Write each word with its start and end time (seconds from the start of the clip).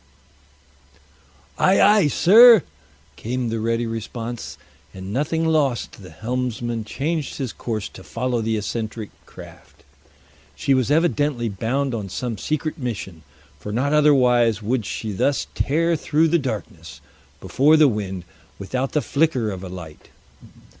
"Ay, 1.59 1.79
ay, 1.79 2.07
sir!" 2.07 2.63
came 3.17 3.49
the 3.49 3.59
ready 3.59 3.85
response, 3.85 4.57
and 4.95 5.13
nothing 5.13 5.45
loth 5.45 5.91
the 5.91 6.09
helmsman 6.09 6.83
changed 6.83 7.37
his 7.37 7.53
course 7.53 7.87
to 7.87 8.03
follow 8.03 8.41
the 8.41 8.57
eccentric 8.57 9.11
craft. 9.27 9.83
She 10.55 10.73
was 10.73 10.89
evidently 10.89 11.49
bound 11.49 11.93
on 11.93 12.09
some 12.09 12.39
secret 12.39 12.79
mission, 12.79 13.21
for 13.59 13.71
not 13.71 13.93
otherwise 13.93 14.59
would 14.63 14.87
she 14.87 15.11
thus 15.11 15.45
tear 15.53 15.95
through 15.95 16.29
the 16.29 16.39
darkness 16.39 16.99
before 17.39 17.77
the 17.77 17.87
wind 17.87 18.25
without 18.57 18.93
the 18.93 19.03
flicker 19.03 19.51
of 19.51 19.63
a 19.63 19.69
light. 19.69 20.09